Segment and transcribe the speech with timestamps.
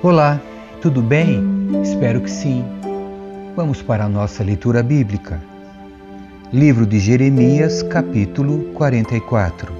[0.00, 0.40] Olá,
[0.80, 1.44] tudo bem?
[1.82, 2.64] Espero que sim.
[3.54, 5.42] Vamos para a nossa leitura bíblica.
[6.52, 9.70] Livro de Jeremias, capítulo 44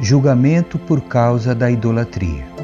[0.00, 2.57] Julgamento por causa da idolatria.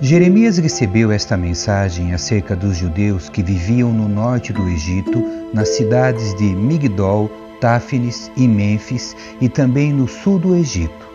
[0.00, 6.34] Jeremias recebeu esta mensagem acerca dos judeus que viviam no norte do Egito, nas cidades
[6.36, 7.28] de Migdol,
[7.60, 11.08] Táfnis e Mênfis, e também no sul do Egito.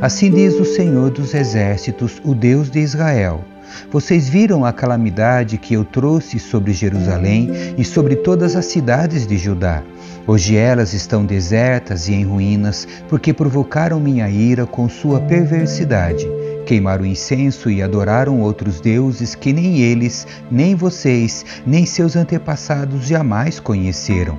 [0.00, 3.44] Assim diz o Senhor dos Exércitos, o Deus de Israel
[3.90, 9.36] vocês viram a calamidade que eu trouxe sobre Jerusalém e sobre todas as cidades de
[9.36, 9.82] Judá.
[10.26, 16.26] Hoje elas estão desertas e em ruínas, porque provocaram minha ira com sua perversidade.
[16.66, 23.60] Queimaram incenso e adoraram outros deuses que nem eles, nem vocês, nem seus antepassados jamais
[23.60, 24.36] conheceram.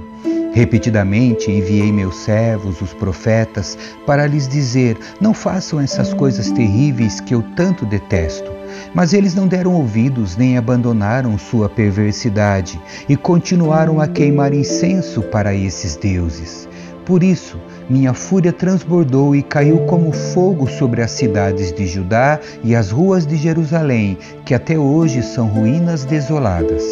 [0.54, 7.34] Repetidamente enviei meus servos, os profetas, para lhes dizer: Não façam essas coisas terríveis que
[7.34, 8.52] eu tanto detesto.
[8.94, 15.54] Mas eles não deram ouvidos nem abandonaram sua perversidade e continuaram a queimar incenso para
[15.54, 16.68] esses deuses.
[17.08, 17.58] Por isso,
[17.90, 23.26] minha fúria transbordou e caiu como fogo sobre as cidades de Judá e as ruas
[23.26, 26.84] de Jerusalém, que até hoje são ruínas desoladas.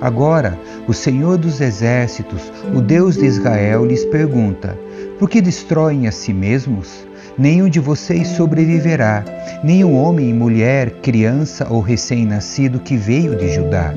[0.00, 4.78] Agora, o Senhor dos Exércitos, o Deus de Israel, lhes pergunta:
[5.18, 7.08] Por que destroem a si mesmos?
[7.38, 9.24] nenhum de vocês sobreviverá,
[9.62, 13.94] nenhum homem, mulher, criança ou recém-nascido que veio de Judá.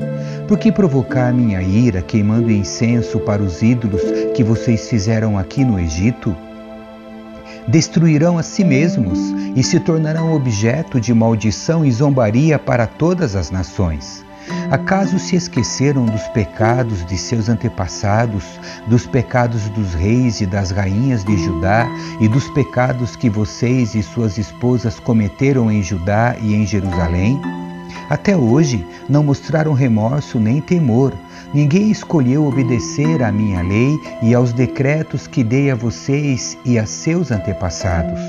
[0.52, 4.02] Por que provocar minha ira queimando incenso para os ídolos
[4.34, 6.36] que vocês fizeram aqui no Egito?
[7.66, 9.18] Destruirão a si mesmos
[9.56, 14.22] e se tornarão objeto de maldição e zombaria para todas as nações.
[14.70, 18.44] Acaso se esqueceram dos pecados de seus antepassados,
[18.86, 21.88] dos pecados dos reis e das rainhas de Judá
[22.20, 27.40] e dos pecados que vocês e suas esposas cometeram em Judá e em Jerusalém?
[28.08, 31.12] Até hoje não mostraram remorso nem temor.
[31.54, 36.86] Ninguém escolheu obedecer à minha lei e aos decretos que dei a vocês e a
[36.86, 38.20] seus antepassados.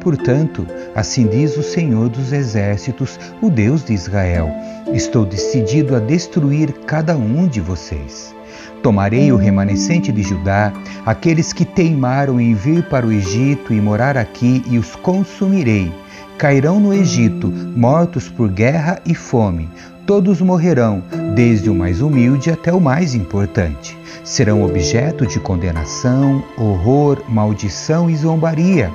[0.00, 4.50] Portanto, assim diz o Senhor dos Exércitos, o Deus de Israel:
[4.92, 8.34] Estou decidido a destruir cada um de vocês.
[8.82, 10.72] Tomarei o remanescente de Judá,
[11.04, 15.92] aqueles que teimaram em vir para o Egito e morar aqui, e os consumirei.
[16.38, 19.70] Cairão no Egito, mortos por guerra e fome.
[20.04, 21.02] Todos morrerão,
[21.34, 23.96] desde o mais humilde até o mais importante.
[24.22, 28.90] Serão objeto de condenação, horror, maldição e zombaria.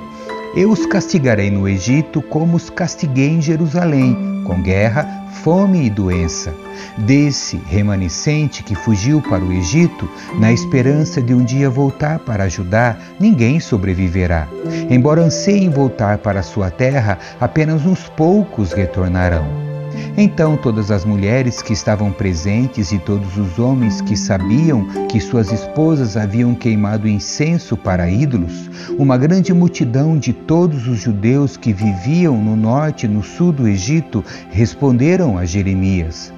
[0.54, 6.54] Eu os castigarei no Egito como os castiguei em Jerusalém, com guerra, fome e doença.
[6.98, 10.08] Desse remanescente que fugiu para o Egito,
[10.38, 14.46] na esperança de um dia voltar para Judá, ninguém sobreviverá.
[14.90, 19.71] Embora anseiem voltar para sua terra, apenas uns poucos retornarão.
[20.16, 25.50] Então todas as mulheres que estavam presentes e todos os homens que sabiam que suas
[25.50, 32.36] esposas haviam queimado incenso para ídolos, uma grande multidão de todos os judeus que viviam
[32.36, 36.32] no norte e no sul do Egito responderam a Jeremias: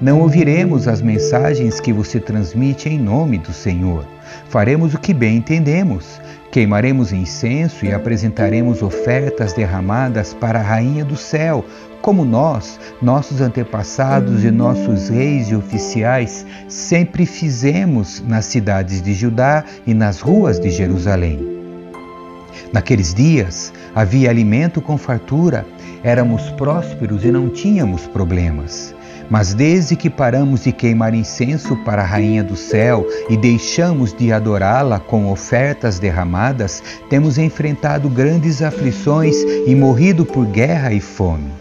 [0.00, 4.04] Não ouviremos as mensagens que você transmite em nome do Senhor.
[4.48, 6.20] Faremos o que bem entendemos.
[6.50, 11.64] Queimaremos incenso e apresentaremos ofertas derramadas para a Rainha do Céu,
[12.02, 19.64] como nós, nossos antepassados e nossos reis e oficiais sempre fizemos nas cidades de Judá
[19.86, 21.46] e nas ruas de Jerusalém.
[22.72, 25.66] Naqueles dias havia alimento com fartura,
[26.02, 28.94] éramos prósperos e não tínhamos problemas.
[29.30, 34.32] Mas desde que paramos de queimar incenso para a Rainha do Céu e deixamos de
[34.32, 39.36] adorá-la com ofertas derramadas, temos enfrentado grandes aflições
[39.68, 41.52] e morrido por guerra e fome.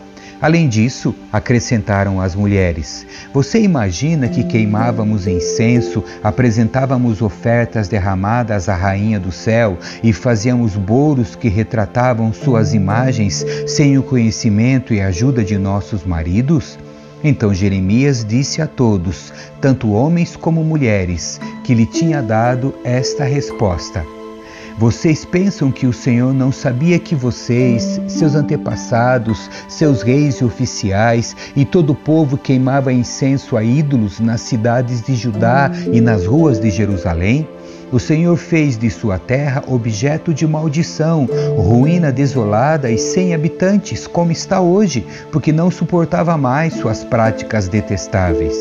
[0.41, 9.19] Além disso, acrescentaram as mulheres: Você imagina que queimávamos incenso, apresentávamos ofertas derramadas à Rainha
[9.19, 15.57] do Céu e fazíamos bolos que retratavam suas imagens sem o conhecimento e ajuda de
[15.57, 16.80] nossos maridos?
[17.24, 24.06] Então Jeremias disse a todos, tanto homens como mulheres, que lhe tinha dado esta resposta.
[24.77, 31.36] Vocês pensam que o Senhor não sabia que vocês, seus antepassados, seus reis e oficiais
[31.54, 36.62] e todo o povo queimava incenso a ídolos nas cidades de Judá e nas ruas
[36.62, 37.45] de Jerusalém?
[37.91, 41.27] O Senhor fez de sua terra objeto de maldição,
[41.57, 48.56] ruína desolada e sem habitantes, como está hoje, porque não suportava mais suas práticas detestáveis.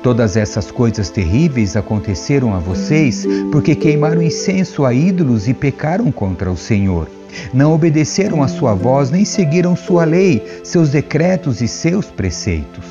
[0.00, 6.50] Todas essas coisas terríveis aconteceram a vocês porque queimaram incenso a ídolos e pecaram contra
[6.50, 7.08] o Senhor.
[7.52, 12.84] Não obedeceram a sua voz, nem seguiram sua lei, seus decretos e seus preceitos.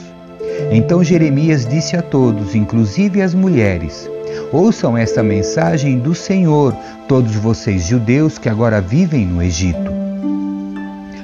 [0.69, 4.10] Então Jeremias disse a todos, inclusive às mulheres:
[4.51, 6.74] Ouçam esta mensagem do Senhor,
[7.07, 9.92] todos vocês judeus que agora vivem no Egito.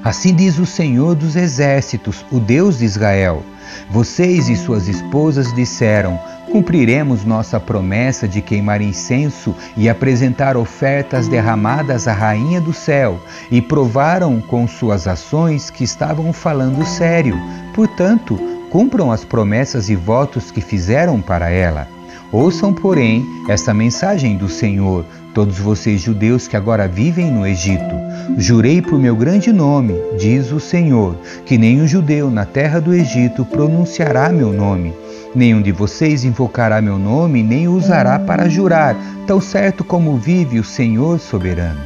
[0.03, 3.41] Assim diz o Senhor dos Exércitos, o Deus de Israel:
[3.89, 6.19] Vocês e suas esposas disseram:
[6.51, 13.17] Cumpriremos nossa promessa de queimar incenso e apresentar ofertas derramadas à Rainha do Céu,
[13.49, 17.39] e provaram com suas ações que estavam falando sério.
[17.73, 18.37] Portanto,
[18.69, 21.92] cumpram as promessas e votos que fizeram para ela.
[22.33, 27.95] Ouçam, porém, esta mensagem do Senhor, todos vocês judeus que agora vivem no Egito.
[28.39, 31.15] Jurei por meu grande nome, diz o Senhor,
[31.45, 34.95] que nenhum judeu na terra do Egito pronunciará meu nome.
[35.35, 38.95] Nenhum de vocês invocará meu nome, nem usará para jurar,
[39.27, 41.81] tão certo como vive o Senhor soberano.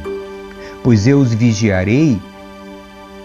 [0.82, 2.18] Pois eu os vigiarei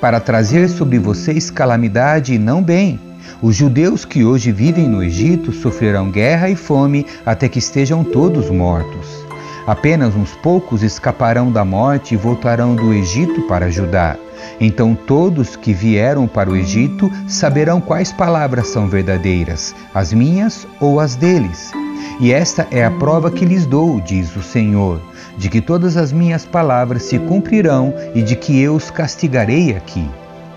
[0.01, 2.99] para trazer sobre vocês calamidade e não bem
[3.41, 8.49] os judeus que hoje vivem no Egito sofrerão guerra e fome até que estejam todos
[8.49, 9.23] mortos.
[9.65, 14.17] Apenas uns poucos escaparão da morte e voltarão do Egito para Judá.
[14.59, 20.99] Então todos que vieram para o Egito saberão quais palavras são verdadeiras, as minhas ou
[20.99, 21.71] as deles.
[22.19, 25.01] E esta é a prova que lhes dou, diz o Senhor,
[25.37, 30.07] de que todas as minhas palavras se cumprirão e de que eu os castigarei aqui.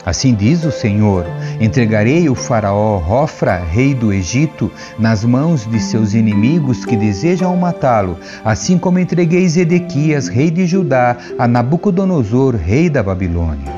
[0.07, 1.27] Assim diz o Senhor:
[1.61, 8.17] entregarei o Faraó Rofra, rei do Egito, nas mãos de seus inimigos que desejam matá-lo,
[8.45, 13.75] assim como entreguei Zedequias, rei de Judá, a Nabucodonosor, rei da Babilônia.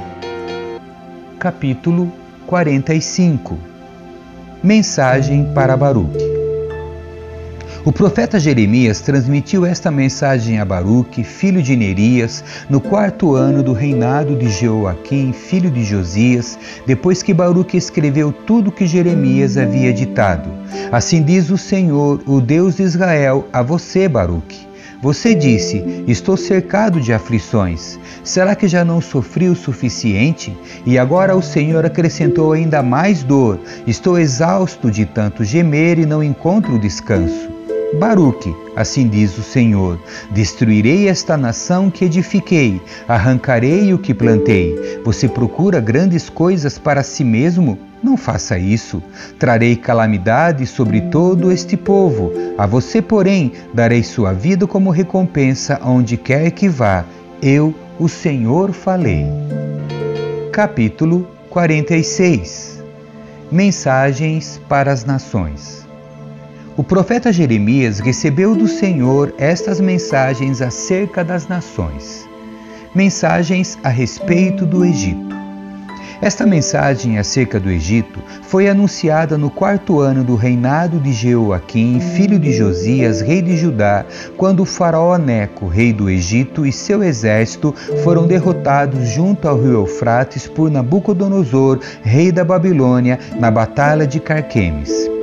[1.38, 2.12] Capítulo
[2.46, 3.58] 45
[4.62, 6.27] Mensagem para Baruque
[7.84, 13.72] o profeta Jeremias transmitiu esta mensagem a Baruque, filho de Nerias, no quarto ano do
[13.72, 20.50] reinado de Jeoaquim, filho de Josias, depois que Baruque escreveu tudo que Jeremias havia ditado.
[20.90, 24.66] Assim diz o Senhor, o Deus de Israel, a você, Baruque.
[25.00, 27.98] Você disse: Estou cercado de aflições.
[28.24, 30.56] Será que já não sofri o suficiente?
[30.84, 33.60] E agora o Senhor acrescentou ainda mais dor.
[33.86, 37.57] Estou exausto de tanto gemer e não encontro descanso.
[37.94, 39.98] Baruque, assim diz o Senhor:
[40.30, 45.00] Destruirei esta nação que edifiquei, arrancarei o que plantei.
[45.04, 47.78] Você procura grandes coisas para si mesmo?
[48.02, 49.02] Não faça isso.
[49.38, 52.30] Trarei calamidade sobre todo este povo.
[52.58, 57.04] A você, porém, darei sua vida como recompensa aonde quer que vá.
[57.42, 59.26] Eu, o Senhor, falei.
[60.52, 62.84] Capítulo 46
[63.50, 65.87] Mensagens para as Nações
[66.78, 72.24] o profeta Jeremias recebeu do Senhor estas mensagens acerca das nações,
[72.94, 75.36] mensagens a respeito do Egito.
[76.22, 82.38] Esta mensagem acerca do Egito foi anunciada no quarto ano do reinado de Jeoaquim, filho
[82.38, 87.74] de Josias, rei de Judá, quando o faraó Neco, rei do Egito, e seu exército
[88.04, 95.17] foram derrotados junto ao rio Eufrates por Nabucodonosor, rei da Babilônia, na batalha de Carquemes.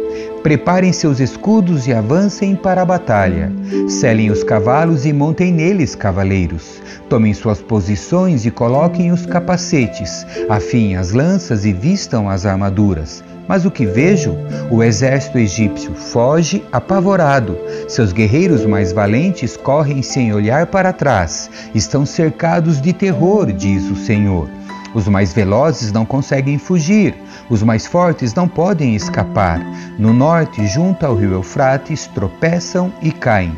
[0.46, 3.52] Preparem seus escudos e avancem para a batalha.
[3.90, 6.84] Selem os cavalos e montem neles, cavaleiros.
[7.10, 10.24] Tomem suas posições e coloquem os capacetes.
[10.48, 13.24] Afiem as lanças e vistam as armaduras.
[13.48, 14.38] Mas o que vejo?
[14.70, 17.58] O exército egípcio foge apavorado.
[17.88, 21.50] Seus guerreiros mais valentes correm sem olhar para trás.
[21.74, 24.48] Estão cercados de terror, diz o Senhor.
[24.96, 27.14] Os mais velozes não conseguem fugir.
[27.50, 29.60] Os mais fortes não podem escapar.
[30.00, 33.54] No norte, junto ao rio Eufrates, tropeçam e caem.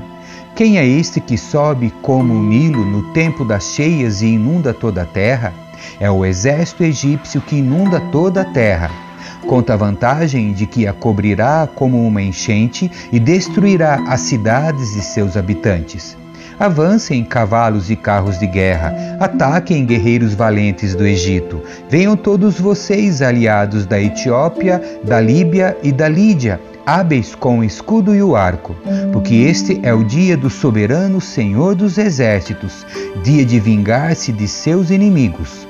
[0.55, 5.03] Quem é este que sobe como o Nilo no tempo das cheias e inunda toda
[5.03, 5.53] a terra?
[5.99, 8.89] É o exército egípcio que inunda toda a terra.
[9.47, 15.03] Conta a vantagem de que a cobrirá como uma enchente e destruirá as cidades e
[15.03, 16.17] seus habitantes.
[16.59, 21.61] Avancem cavalos e carros de guerra, ataquem guerreiros valentes do Egito.
[21.87, 28.15] Venham todos vocês, aliados da Etiópia, da Líbia e da Lídia, hábeis com o escudo
[28.15, 28.75] e o arco,
[29.11, 32.85] porque este é o dia do soberano Senhor dos exércitos,
[33.23, 35.66] dia de vingar-se de seus inimigos.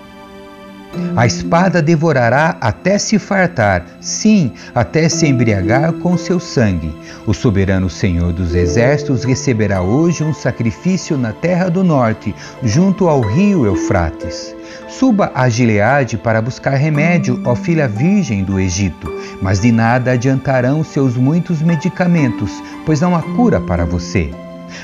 [1.15, 6.95] A espada devorará até se fartar, sim, até se embriagar com seu sangue.
[7.25, 13.21] O soberano Senhor dos Exércitos receberá hoje um sacrifício na terra do norte, junto ao
[13.21, 14.55] rio Eufrates.
[14.87, 19.11] Suba a Gileade para buscar remédio, ó filha virgem do Egito,
[19.41, 22.51] mas de nada adiantarão seus muitos medicamentos,
[22.85, 24.31] pois não há cura para você.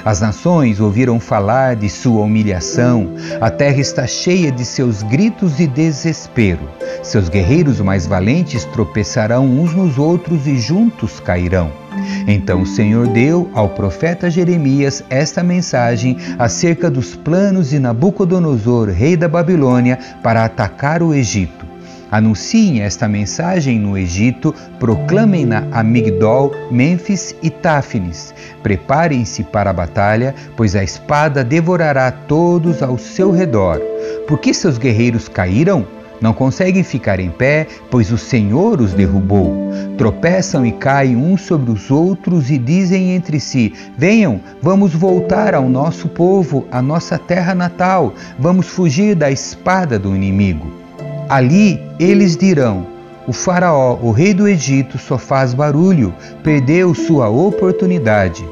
[0.05, 5.67] As nações ouviram falar de sua humilhação, a terra está cheia de seus gritos de
[5.67, 6.69] desespero.
[7.01, 11.71] Seus guerreiros mais valentes tropeçarão uns nos outros e juntos cairão.
[12.27, 19.15] Então o Senhor deu ao profeta Jeremias esta mensagem acerca dos planos de Nabucodonosor, rei
[19.15, 21.72] da Babilônia, para atacar o Egito.
[22.13, 28.35] Anunciem esta mensagem no Egito, proclamem-na a Migdol, Mênfis e Táfnis.
[28.61, 33.81] Preparem-se para a batalha, pois a espada devorará todos ao seu redor.
[34.27, 35.87] Por que seus guerreiros caíram?
[36.21, 39.71] Não conseguem ficar em pé, pois o Senhor os derrubou.
[39.97, 45.67] Tropeçam e caem uns sobre os outros e dizem entre si: Venham, vamos voltar ao
[45.67, 50.82] nosso povo, à nossa terra natal, vamos fugir da espada do inimigo.
[51.29, 52.85] Ali eles dirão:
[53.27, 56.13] O Faraó, o rei do Egito, só faz barulho,
[56.43, 58.45] perdeu sua oportunidade.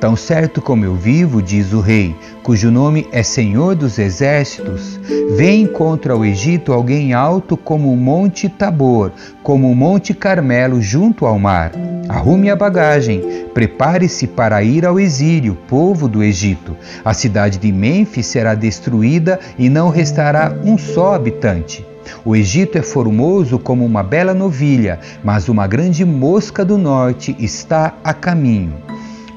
[0.00, 5.00] Tão certo como eu vivo, diz o rei, cujo nome é Senhor dos Exércitos,
[5.36, 9.10] vem contra o Egito alguém alto como o Monte Tabor,
[9.42, 11.72] como o Monte Carmelo junto ao mar.
[12.08, 16.76] Arrume a bagagem, prepare-se para ir ao exílio, povo do Egito.
[17.04, 21.87] A cidade de Mênfis será destruída e não restará um só habitante.
[22.24, 27.94] O Egito é formoso como uma bela novilha, mas uma grande mosca do norte está
[28.02, 28.74] a caminho.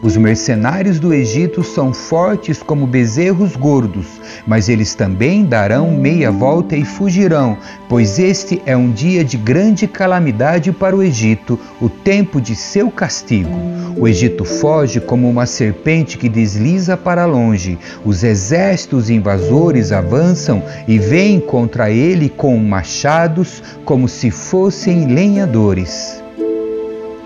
[0.04, 4.08] Os mercenários do Egito são fortes como bezerros gordos,
[4.48, 7.56] mas eles também darão meia volta e fugirão,
[7.88, 12.90] pois este é um dia de grande calamidade para o Egito, o tempo de seu
[12.90, 13.56] castigo.
[13.96, 17.78] O Egito foge como uma serpente que desliza para longe.
[18.04, 26.21] Os exércitos invasores avançam e vêm contra ele com machados, como se fossem lenhadores.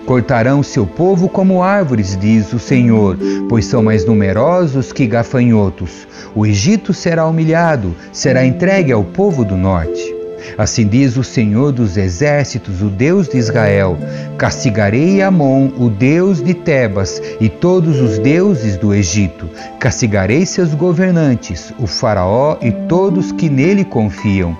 [0.06, 6.06] Cortarão seu povo como árvores, diz o Senhor, pois são mais numerosos que gafanhotos.
[6.32, 10.14] O Egito será humilhado, será entregue ao povo do norte.
[10.56, 13.98] Assim diz o Senhor dos Exércitos, o Deus de Israel:
[14.38, 19.50] Castigarei Amon, o Deus de Tebas, e todos os deuses do Egito.
[19.80, 24.56] Castigarei seus governantes, o Faraó e todos que nele confiam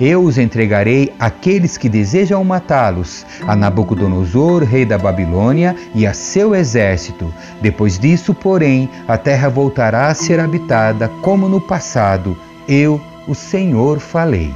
[0.00, 6.54] eu os entregarei àqueles que desejam matá-los, a Nabucodonosor, rei da Babilônia, e a seu
[6.54, 7.32] exército.
[7.60, 12.36] Depois disso, porém, a terra voltará a ser habitada como no passado.
[12.68, 14.54] Eu, o Senhor, falei.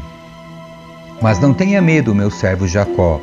[1.20, 3.20] Mas não tenha medo, meu servo Jacó.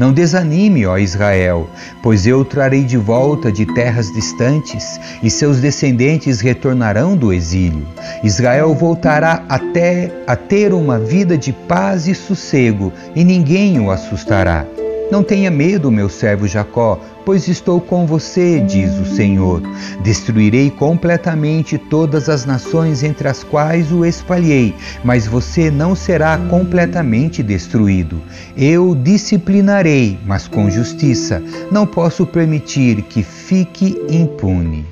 [0.00, 1.68] Não desanime, ó Israel,
[2.02, 7.86] pois eu o trarei de volta de terras distantes e seus descendentes retornarão do exílio.
[8.24, 14.64] Israel voltará até a ter uma vida de paz e sossego, e ninguém o assustará.
[15.10, 19.62] Não tenha medo, meu servo Jacó, pois estou com você, diz o Senhor.
[20.02, 24.74] Destruirei completamente todas as nações entre as quais o espalhei,
[25.04, 28.20] mas você não será completamente destruído.
[28.56, 31.42] Eu disciplinarei, mas com justiça.
[31.70, 34.84] Não posso permitir que fique impune.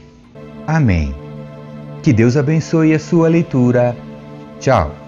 [0.67, 1.15] Amém.
[2.03, 3.97] Que Deus abençoe a sua leitura.
[4.61, 5.08] Tchau.